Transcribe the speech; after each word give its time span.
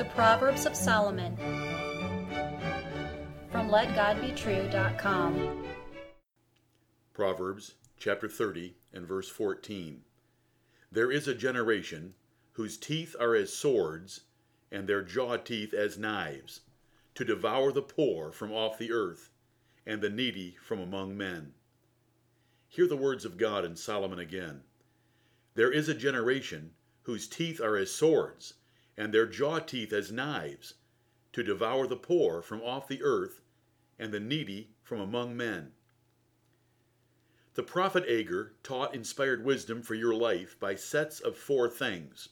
The 0.00 0.06
Proverbs 0.06 0.64
of 0.64 0.74
Solomon 0.74 1.36
from 3.52 3.68
LetGodBetrue.com. 3.68 5.64
Proverbs 7.12 7.74
chapter 7.98 8.26
30 8.26 8.76
and 8.94 9.06
verse 9.06 9.28
14. 9.28 10.00
There 10.90 11.12
is 11.12 11.28
a 11.28 11.34
generation 11.34 12.14
whose 12.52 12.78
teeth 12.78 13.14
are 13.20 13.34
as 13.34 13.52
swords, 13.52 14.22
and 14.72 14.88
their 14.88 15.02
jaw 15.02 15.36
teeth 15.36 15.74
as 15.74 15.98
knives, 15.98 16.62
to 17.14 17.22
devour 17.22 17.70
the 17.70 17.82
poor 17.82 18.32
from 18.32 18.52
off 18.52 18.78
the 18.78 18.92
earth, 18.92 19.28
and 19.84 20.00
the 20.00 20.08
needy 20.08 20.56
from 20.62 20.80
among 20.80 21.14
men. 21.14 21.52
Hear 22.68 22.86
the 22.86 22.96
words 22.96 23.26
of 23.26 23.36
God 23.36 23.66
in 23.66 23.76
Solomon 23.76 24.18
again. 24.18 24.62
There 25.56 25.70
is 25.70 25.90
a 25.90 25.94
generation 25.94 26.70
whose 27.02 27.28
teeth 27.28 27.60
are 27.60 27.76
as 27.76 27.92
swords, 27.92 28.54
and 28.96 29.12
their 29.12 29.26
jaw 29.26 29.58
teeth 29.58 29.92
as 29.92 30.10
knives, 30.12 30.74
to 31.32 31.42
devour 31.42 31.86
the 31.86 31.96
poor 31.96 32.42
from 32.42 32.60
off 32.62 32.88
the 32.88 33.02
earth, 33.02 33.42
and 33.98 34.12
the 34.12 34.20
needy 34.20 34.70
from 34.82 35.00
among 35.00 35.36
men. 35.36 35.72
The 37.54 37.62
prophet 37.62 38.04
Agur 38.08 38.54
taught 38.62 38.94
inspired 38.94 39.44
wisdom 39.44 39.82
for 39.82 39.94
your 39.94 40.14
life 40.14 40.58
by 40.58 40.76
sets 40.76 41.20
of 41.20 41.36
four 41.36 41.68
things. 41.68 42.28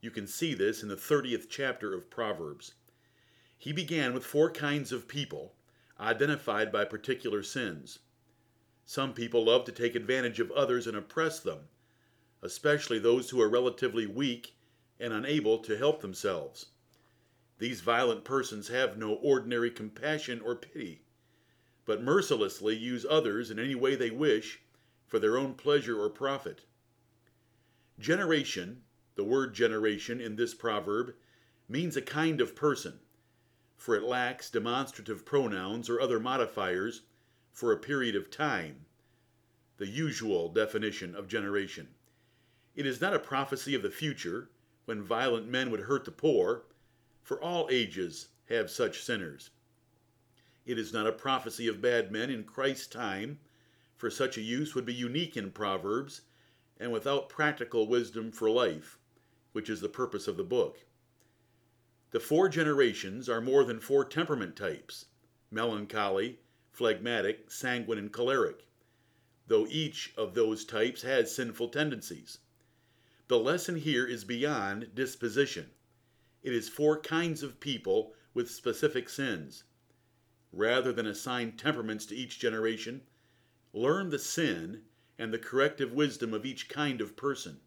You 0.00 0.10
can 0.10 0.26
see 0.26 0.54
this 0.54 0.82
in 0.82 0.88
the 0.88 0.96
30th 0.96 1.48
chapter 1.48 1.92
of 1.92 2.10
Proverbs. 2.10 2.74
He 3.58 3.72
began 3.72 4.14
with 4.14 4.24
four 4.24 4.50
kinds 4.50 4.92
of 4.92 5.08
people, 5.08 5.54
identified 5.98 6.70
by 6.70 6.84
particular 6.84 7.42
sins. 7.42 8.00
Some 8.86 9.14
people 9.14 9.44
love 9.44 9.64
to 9.64 9.72
take 9.72 9.94
advantage 9.94 10.40
of 10.40 10.50
others 10.52 10.86
and 10.86 10.96
oppress 10.96 11.40
them, 11.40 11.68
especially 12.42 12.98
those 12.98 13.30
who 13.30 13.40
are 13.40 13.48
relatively 13.48 14.06
weak 14.06 14.54
and 15.00 15.12
unable 15.12 15.58
to 15.58 15.76
help 15.76 16.00
themselves. 16.00 16.66
These 17.58 17.80
violent 17.80 18.24
persons 18.24 18.68
have 18.68 18.98
no 18.98 19.14
ordinary 19.14 19.70
compassion 19.70 20.40
or 20.40 20.56
pity, 20.56 21.02
but 21.84 22.02
mercilessly 22.02 22.76
use 22.76 23.06
others 23.08 23.50
in 23.50 23.58
any 23.58 23.74
way 23.74 23.94
they 23.94 24.10
wish 24.10 24.60
for 25.06 25.18
their 25.18 25.38
own 25.38 25.54
pleasure 25.54 26.00
or 26.00 26.10
profit. 26.10 26.62
Generation, 27.98 28.82
the 29.14 29.24
word 29.24 29.54
generation 29.54 30.20
in 30.20 30.36
this 30.36 30.54
proverb, 30.54 31.14
means 31.68 31.96
a 31.96 32.02
kind 32.02 32.40
of 32.40 32.56
person, 32.56 32.98
for 33.76 33.94
it 33.94 34.02
lacks 34.02 34.50
demonstrative 34.50 35.24
pronouns 35.24 35.88
or 35.88 36.00
other 36.00 36.18
modifiers 36.18 37.02
for 37.52 37.70
a 37.70 37.78
period 37.78 38.16
of 38.16 38.30
time, 38.30 38.86
the 39.76 39.86
usual 39.86 40.48
definition 40.48 41.14
of 41.14 41.28
generation. 41.28 41.88
It 42.74 42.86
is 42.86 43.00
not 43.00 43.14
a 43.14 43.20
prophecy 43.20 43.74
of 43.74 43.82
the 43.82 43.90
future, 43.90 44.50
when 44.84 45.02
violent 45.02 45.48
men 45.48 45.70
would 45.70 45.80
hurt 45.80 46.04
the 46.04 46.10
poor, 46.10 46.64
for 47.22 47.40
all 47.42 47.68
ages 47.70 48.28
have 48.48 48.70
such 48.70 49.02
sinners. 49.02 49.50
It 50.66 50.78
is 50.78 50.92
not 50.92 51.06
a 51.06 51.12
prophecy 51.12 51.68
of 51.68 51.80
bad 51.80 52.10
men 52.10 52.30
in 52.30 52.44
Christ's 52.44 52.86
time, 52.86 53.38
for 53.96 54.10
such 54.10 54.36
a 54.36 54.42
use 54.42 54.74
would 54.74 54.84
be 54.84 54.94
unique 54.94 55.36
in 55.36 55.50
Proverbs 55.50 56.22
and 56.78 56.92
without 56.92 57.28
practical 57.28 57.86
wisdom 57.86 58.32
for 58.32 58.50
life, 58.50 58.98
which 59.52 59.70
is 59.70 59.80
the 59.80 59.88
purpose 59.88 60.26
of 60.26 60.36
the 60.36 60.44
book. 60.44 60.84
The 62.10 62.20
four 62.20 62.48
generations 62.48 63.28
are 63.28 63.40
more 63.40 63.64
than 63.64 63.80
four 63.80 64.04
temperament 64.04 64.56
types 64.56 65.06
melancholy, 65.50 66.40
phlegmatic, 66.70 67.50
sanguine, 67.50 67.98
and 67.98 68.12
choleric, 68.12 68.66
though 69.46 69.66
each 69.68 70.12
of 70.16 70.34
those 70.34 70.64
types 70.64 71.02
has 71.02 71.34
sinful 71.34 71.68
tendencies. 71.68 72.38
The 73.26 73.38
lesson 73.38 73.76
here 73.76 74.06
is 74.06 74.22
beyond 74.22 74.94
disposition. 74.94 75.70
It 76.42 76.52
is 76.52 76.68
four 76.68 77.00
kinds 77.00 77.42
of 77.42 77.58
people 77.58 78.12
with 78.34 78.50
specific 78.50 79.08
sins. 79.08 79.64
Rather 80.52 80.92
than 80.92 81.06
assign 81.06 81.52
temperaments 81.52 82.04
to 82.06 82.14
each 82.14 82.38
generation, 82.38 83.00
learn 83.72 84.10
the 84.10 84.18
sin 84.18 84.82
and 85.18 85.32
the 85.32 85.38
corrective 85.38 85.92
wisdom 85.92 86.34
of 86.34 86.44
each 86.44 86.68
kind 86.68 87.00
of 87.00 87.16
person. 87.16 87.60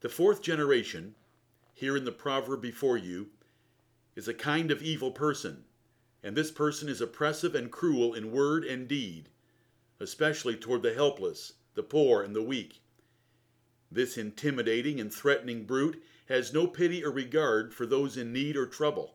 The 0.00 0.10
fourth 0.10 0.42
generation, 0.42 1.14
here 1.72 1.96
in 1.96 2.04
the 2.04 2.12
proverb 2.12 2.60
before 2.60 2.98
you, 2.98 3.30
is 4.16 4.28
a 4.28 4.34
kind 4.34 4.70
of 4.70 4.82
evil 4.82 5.12
person, 5.12 5.64
and 6.22 6.36
this 6.36 6.50
person 6.50 6.90
is 6.90 7.00
oppressive 7.00 7.54
and 7.54 7.72
cruel 7.72 8.12
in 8.12 8.32
word 8.32 8.64
and 8.64 8.86
deed, 8.86 9.30
especially 9.98 10.56
toward 10.56 10.82
the 10.82 10.92
helpless, 10.92 11.54
the 11.72 11.82
poor, 11.82 12.22
and 12.22 12.36
the 12.36 12.42
weak. 12.42 12.82
This 13.94 14.18
intimidating 14.18 14.98
and 14.98 15.14
threatening 15.14 15.66
brute 15.66 16.02
has 16.26 16.52
no 16.52 16.66
pity 16.66 17.04
or 17.04 17.12
regard 17.12 17.72
for 17.72 17.86
those 17.86 18.16
in 18.16 18.32
need 18.32 18.56
or 18.56 18.66
trouble. 18.66 19.14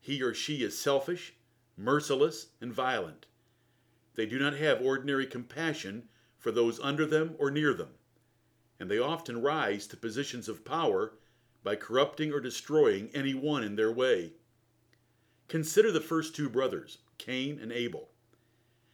He 0.00 0.22
or 0.22 0.32
she 0.32 0.62
is 0.62 0.78
selfish, 0.78 1.34
merciless, 1.76 2.46
and 2.58 2.72
violent. 2.72 3.26
They 4.14 4.24
do 4.24 4.38
not 4.38 4.54
have 4.54 4.80
ordinary 4.80 5.26
compassion 5.26 6.08
for 6.38 6.50
those 6.50 6.80
under 6.80 7.04
them 7.04 7.34
or 7.38 7.50
near 7.50 7.74
them, 7.74 7.90
and 8.80 8.90
they 8.90 8.98
often 8.98 9.42
rise 9.42 9.86
to 9.88 9.96
positions 9.98 10.48
of 10.48 10.64
power 10.64 11.12
by 11.62 11.76
corrupting 11.76 12.32
or 12.32 12.40
destroying 12.40 13.10
any 13.12 13.34
one 13.34 13.62
in 13.62 13.76
their 13.76 13.92
way. 13.92 14.32
Consider 15.48 15.92
the 15.92 16.00
first 16.00 16.34
two 16.34 16.48
brothers, 16.48 16.96
Cain 17.18 17.58
and 17.60 17.72
Abel. 17.72 18.08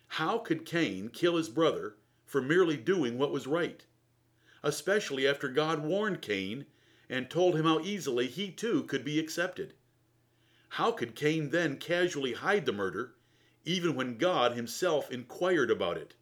How 0.08 0.38
could 0.38 0.66
Cain 0.66 1.08
kill 1.08 1.36
his 1.36 1.48
brother 1.48 1.94
for 2.24 2.42
merely 2.42 2.76
doing 2.76 3.16
what 3.16 3.30
was 3.30 3.46
right? 3.46 3.84
Especially 4.64 5.28
after 5.28 5.46
God 5.46 5.84
warned 5.84 6.22
Cain 6.22 6.64
and 7.10 7.28
told 7.28 7.54
him 7.54 7.66
how 7.66 7.80
easily 7.80 8.26
he 8.26 8.50
too 8.50 8.82
could 8.84 9.04
be 9.04 9.18
accepted. 9.18 9.74
How 10.70 10.90
could 10.90 11.14
Cain 11.14 11.50
then 11.50 11.76
casually 11.76 12.32
hide 12.32 12.64
the 12.64 12.72
murder, 12.72 13.14
even 13.66 13.94
when 13.94 14.16
God 14.16 14.52
himself 14.52 15.12
inquired 15.12 15.70
about 15.70 15.98
it? 15.98 16.14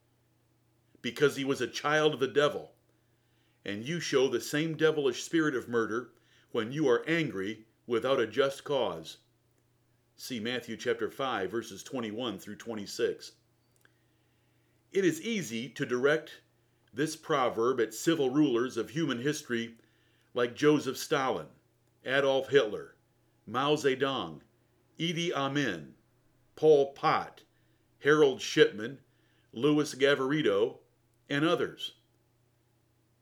Because 1.01 1.37
he 1.37 1.45
was 1.45 1.61
a 1.61 1.69
child 1.69 2.15
of 2.15 2.21
the 2.21 2.27
devil. 2.27 2.73
And 3.65 3.85
you 3.85 4.01
show 4.01 4.29
the 4.29 4.41
same 4.41 4.77
devilish 4.77 5.23
spirit 5.23 5.55
of 5.55 5.69
murder 5.69 6.11
when 6.51 6.73
you 6.73 6.89
are 6.89 7.05
angry 7.07 7.65
without 7.87 8.19
a 8.19 8.27
just 8.27 8.65
cause. 8.65 9.19
See 10.17 10.41
Matthew 10.41 10.77
chapter 10.77 11.09
5 11.09 11.49
verses 11.49 11.85
21 11.85 12.41
through 12.41 12.57
26. 12.57 13.33
It 14.91 15.05
is 15.05 15.23
easy 15.23 15.69
to 15.71 15.87
direct 15.87 16.41
this 16.95 17.17
proverb 17.17 17.81
at 17.81 17.95
civil 17.95 18.29
rulers 18.29 18.77
of 18.77 18.91
human 18.91 19.21
history 19.21 19.77
like 20.35 20.55
Joseph 20.55 20.99
Stalin, 20.99 21.47
Adolf 22.05 22.49
Hitler, 22.49 22.97
Mao 23.47 23.77
Zedong, 23.77 24.41
Idi 24.99 25.33
Amin, 25.33 25.95
Pol 26.55 26.93
Pot, 26.93 27.43
Harold 28.01 28.41
Shipman, 28.41 28.99
Louis 29.53 29.95
Garavito, 29.95 30.79
and 31.31 31.45
others. 31.45 31.95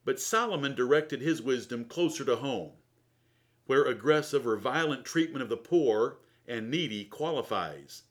But 0.05 0.19
Solomon 0.19 0.75
directed 0.75 1.21
his 1.21 1.41
wisdom 1.41 1.85
closer 1.85 2.25
to 2.25 2.37
home, 2.37 2.73
where 3.67 3.85
aggressive 3.85 4.47
or 4.47 4.57
violent 4.57 5.05
treatment 5.05 5.43
of 5.43 5.49
the 5.49 5.57
poor 5.57 6.19
and 6.49 6.71
needy 6.71 7.05
qualifies, 7.05 8.03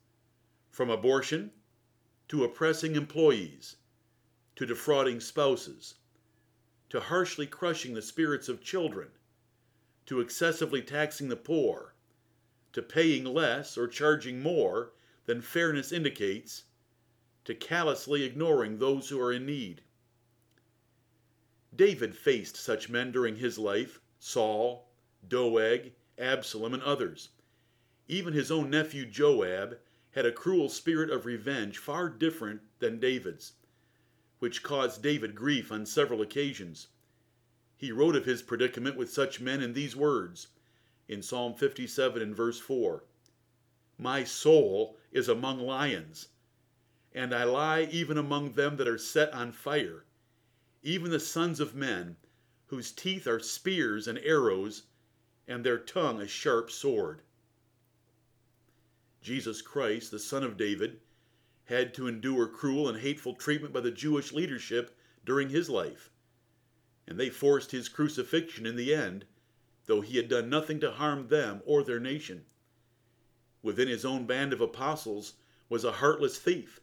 from 0.69 0.89
abortion 0.89 1.51
to 2.29 2.45
oppressing 2.45 2.95
employees 2.95 3.75
to 4.59 4.65
defrauding 4.65 5.21
spouses, 5.21 5.95
to 6.89 6.99
harshly 6.99 7.47
crushing 7.47 7.93
the 7.93 8.01
spirits 8.01 8.49
of 8.49 8.61
children, 8.61 9.07
to 10.05 10.19
excessively 10.19 10.81
taxing 10.81 11.29
the 11.29 11.37
poor, 11.37 11.95
to 12.73 12.81
paying 12.81 13.23
less 13.23 13.77
or 13.77 13.87
charging 13.87 14.41
more 14.41 14.91
than 15.27 15.41
fairness 15.41 15.93
indicates, 15.93 16.65
to 17.45 17.55
callously 17.55 18.23
ignoring 18.23 18.77
those 18.77 19.07
who 19.07 19.21
are 19.21 19.31
in 19.31 19.45
need. 19.45 19.81
David 21.73 22.13
faced 22.13 22.57
such 22.57 22.89
men 22.89 23.13
during 23.13 23.37
his 23.37 23.57
life 23.57 24.01
Saul, 24.19 24.89
Doeg, 25.25 25.93
Absalom, 26.17 26.73
and 26.73 26.83
others. 26.83 27.29
Even 28.09 28.33
his 28.33 28.51
own 28.51 28.69
nephew 28.69 29.05
Joab 29.05 29.79
had 30.11 30.25
a 30.25 30.33
cruel 30.33 30.67
spirit 30.67 31.09
of 31.09 31.25
revenge 31.25 31.77
far 31.77 32.09
different 32.09 32.59
than 32.79 32.99
David's 32.99 33.53
which 34.39 34.63
caused 34.63 35.03
David 35.03 35.35
grief 35.35 35.71
on 35.71 35.85
several 35.85 36.21
occasions. 36.21 36.87
He 37.77 37.91
wrote 37.91 38.15
of 38.15 38.25
his 38.25 38.41
predicament 38.41 38.95
with 38.95 39.11
such 39.11 39.39
men 39.39 39.61
in 39.61 39.73
these 39.73 39.95
words 39.95 40.47
in 41.07 41.21
Psalm 41.21 41.53
57 41.55 42.21
and 42.21 42.35
verse 42.35 42.59
4 42.59 43.03
My 43.97 44.23
soul 44.23 44.97
is 45.11 45.27
among 45.27 45.59
lions, 45.59 46.29
and 47.13 47.33
I 47.33 47.43
lie 47.43 47.89
even 47.91 48.17
among 48.17 48.53
them 48.53 48.77
that 48.77 48.87
are 48.87 48.97
set 48.97 49.33
on 49.33 49.51
fire, 49.51 50.05
even 50.83 51.11
the 51.11 51.19
sons 51.19 51.59
of 51.59 51.75
men, 51.75 52.17
whose 52.67 52.91
teeth 52.91 53.27
are 53.27 53.39
spears 53.39 54.07
and 54.07 54.19
arrows, 54.19 54.83
and 55.47 55.65
their 55.65 55.79
tongue 55.79 56.21
a 56.21 56.27
sharp 56.27 56.69
sword. 56.69 57.23
Jesus 59.21 59.61
Christ, 59.61 60.11
the 60.11 60.19
Son 60.19 60.43
of 60.43 60.55
David, 60.55 61.01
had 61.69 61.93
to 61.93 62.07
endure 62.07 62.47
cruel 62.47 62.89
and 62.89 62.99
hateful 62.99 63.35
treatment 63.35 63.71
by 63.71 63.79
the 63.79 63.91
Jewish 63.91 64.33
leadership 64.33 64.97
during 65.23 65.49
his 65.49 65.69
life. 65.69 66.09
And 67.07 67.19
they 67.19 67.29
forced 67.29 67.71
his 67.71 67.87
crucifixion 67.87 68.65
in 68.65 68.75
the 68.75 68.93
end, 68.93 69.25
though 69.85 70.01
he 70.01 70.17
had 70.17 70.27
done 70.27 70.49
nothing 70.49 70.79
to 70.79 70.91
harm 70.91 71.27
them 71.27 71.61
or 71.65 71.83
their 71.83 71.99
nation. 71.99 72.45
Within 73.61 73.87
his 73.87 74.03
own 74.03 74.25
band 74.25 74.51
of 74.51 74.61
apostles 74.61 75.33
was 75.69 75.83
a 75.83 75.93
heartless 75.93 76.39
thief 76.39 76.81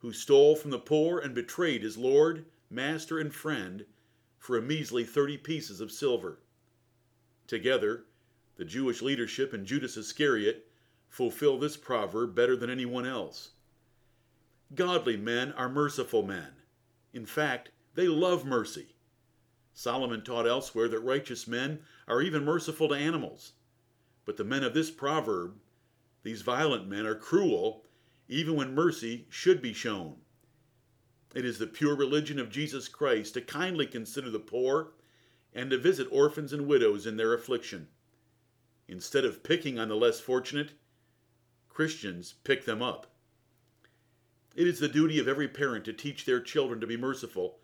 who 0.00 0.12
stole 0.12 0.54
from 0.54 0.70
the 0.70 0.78
poor 0.78 1.18
and 1.18 1.34
betrayed 1.34 1.82
his 1.82 1.96
Lord, 1.96 2.44
master, 2.68 3.18
and 3.18 3.34
friend 3.34 3.86
for 4.38 4.56
a 4.56 4.62
measly 4.62 5.04
thirty 5.04 5.38
pieces 5.38 5.80
of 5.80 5.90
silver. 5.90 6.40
Together, 7.46 8.04
the 8.56 8.64
Jewish 8.66 9.00
leadership 9.00 9.54
and 9.54 9.66
Judas 9.66 9.96
Iscariot 9.96 10.66
fulfill 11.08 11.58
this 11.58 11.76
proverb 11.76 12.34
better 12.34 12.56
than 12.56 12.68
anyone 12.68 13.06
else. 13.06 13.52
Godly 14.74 15.16
men 15.16 15.52
are 15.52 15.68
merciful 15.68 16.22
men. 16.22 16.52
In 17.12 17.26
fact, 17.26 17.70
they 17.94 18.06
love 18.06 18.44
mercy. 18.44 18.94
Solomon 19.72 20.22
taught 20.22 20.46
elsewhere 20.46 20.88
that 20.88 21.00
righteous 21.00 21.48
men 21.48 21.80
are 22.06 22.22
even 22.22 22.44
merciful 22.44 22.88
to 22.88 22.94
animals. 22.94 23.52
But 24.24 24.36
the 24.36 24.44
men 24.44 24.62
of 24.62 24.74
this 24.74 24.90
proverb, 24.90 25.56
these 26.22 26.42
violent 26.42 26.86
men, 26.86 27.04
are 27.04 27.14
cruel 27.14 27.84
even 28.28 28.54
when 28.54 28.74
mercy 28.74 29.26
should 29.28 29.60
be 29.60 29.72
shown. 29.72 30.16
It 31.34 31.44
is 31.44 31.58
the 31.58 31.66
pure 31.66 31.96
religion 31.96 32.38
of 32.38 32.50
Jesus 32.50 32.86
Christ 32.86 33.34
to 33.34 33.40
kindly 33.40 33.86
consider 33.86 34.30
the 34.30 34.38
poor 34.38 34.92
and 35.52 35.70
to 35.70 35.78
visit 35.78 36.06
orphans 36.12 36.52
and 36.52 36.68
widows 36.68 37.06
in 37.06 37.16
their 37.16 37.34
affliction. 37.34 37.88
Instead 38.86 39.24
of 39.24 39.42
picking 39.42 39.78
on 39.78 39.88
the 39.88 39.96
less 39.96 40.20
fortunate, 40.20 40.72
Christians 41.68 42.34
pick 42.44 42.64
them 42.64 42.82
up. 42.82 43.09
It 44.56 44.66
is 44.66 44.80
the 44.80 44.88
duty 44.88 45.18
of 45.18 45.28
every 45.28 45.48
parent 45.48 45.84
to 45.84 45.92
teach 45.92 46.24
their 46.24 46.40
children 46.40 46.80
to 46.80 46.86
be 46.86 46.96
merciful, 46.96 47.60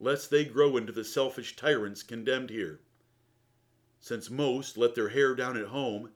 lest 0.00 0.30
they 0.30 0.44
grow 0.44 0.76
into 0.76 0.92
the 0.92 1.04
selfish 1.04 1.56
tyrants 1.56 2.02
condemned 2.02 2.50
here. 2.50 2.80
Since 4.00 4.30
most 4.30 4.76
let 4.76 4.94
their 4.94 5.10
hair 5.10 5.34
down 5.34 5.56
at 5.56 5.66
home, 5.66 6.10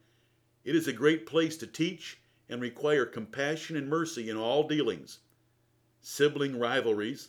it 0.65 0.75
is 0.75 0.89
a 0.89 0.93
great 0.93 1.27
place 1.27 1.57
to 1.59 1.67
teach 1.67 2.19
and 2.49 2.61
require 2.61 3.07
compassion 3.07 3.77
and 3.77 3.89
mercy 3.89 4.31
in 4.31 4.37
all 4.37 4.67
dealings. 4.67 5.21
Sibling 6.01 6.59
rivalries, 6.59 7.29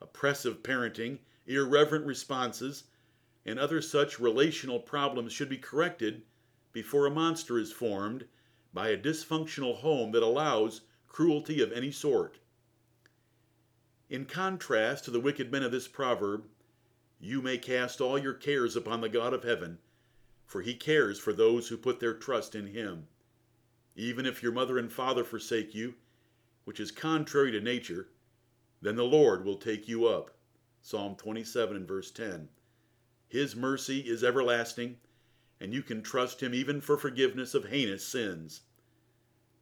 oppressive 0.00 0.62
parenting, 0.62 1.18
irreverent 1.46 2.06
responses, 2.06 2.84
and 3.44 3.58
other 3.58 3.82
such 3.82 4.18
relational 4.18 4.80
problems 4.80 5.32
should 5.32 5.48
be 5.48 5.58
corrected 5.58 6.22
before 6.72 7.06
a 7.06 7.10
monster 7.10 7.58
is 7.58 7.70
formed 7.70 8.26
by 8.72 8.88
a 8.88 8.98
dysfunctional 8.98 9.76
home 9.76 10.10
that 10.12 10.22
allows 10.22 10.80
cruelty 11.14 11.62
of 11.62 11.70
any 11.70 11.92
sort. 11.92 12.38
In 14.10 14.24
contrast 14.24 15.04
to 15.04 15.12
the 15.12 15.20
wicked 15.20 15.52
men 15.52 15.62
of 15.62 15.70
this 15.70 15.86
proverb, 15.86 16.44
you 17.20 17.40
may 17.40 17.56
cast 17.56 18.00
all 18.00 18.18
your 18.18 18.34
cares 18.34 18.74
upon 18.74 19.00
the 19.00 19.08
God 19.08 19.32
of 19.32 19.44
heaven, 19.44 19.78
for 20.44 20.60
he 20.60 20.74
cares 20.74 21.20
for 21.20 21.32
those 21.32 21.68
who 21.68 21.76
put 21.76 22.00
their 22.00 22.14
trust 22.14 22.56
in 22.56 22.66
him. 22.66 23.06
Even 23.94 24.26
if 24.26 24.42
your 24.42 24.50
mother 24.50 24.76
and 24.76 24.92
father 24.92 25.22
forsake 25.22 25.72
you, 25.72 25.94
which 26.64 26.80
is 26.80 26.90
contrary 26.90 27.52
to 27.52 27.60
nature, 27.60 28.08
then 28.82 28.96
the 28.96 29.04
Lord 29.04 29.44
will 29.44 29.58
take 29.58 29.86
you 29.86 30.08
up. 30.08 30.36
Psalm 30.82 31.14
27 31.14 31.76
and 31.76 31.86
verse 31.86 32.10
10. 32.10 32.48
His 33.28 33.54
mercy 33.54 34.00
is 34.00 34.24
everlasting, 34.24 34.96
and 35.60 35.72
you 35.72 35.84
can 35.84 36.02
trust 36.02 36.42
him 36.42 36.52
even 36.52 36.80
for 36.80 36.96
forgiveness 36.96 37.54
of 37.54 37.66
heinous 37.66 38.04
sins. 38.04 38.62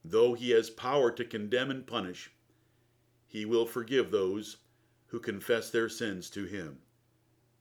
Though 0.04 0.34
he 0.34 0.50
has 0.50 0.70
power 0.70 1.10
to 1.12 1.24
condemn 1.24 1.70
and 1.70 1.86
punish, 1.86 2.30
he 3.26 3.44
will 3.44 3.66
forgive 3.66 4.10
those 4.10 4.58
who 5.06 5.20
confess 5.20 5.70
their 5.70 5.88
sins 5.88 6.28
to 6.30 6.44
him. 6.44 6.78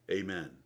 Amen. 0.10 0.61